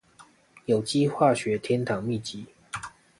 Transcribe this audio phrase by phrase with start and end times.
[0.65, 2.43] 有機化學天堂祕笈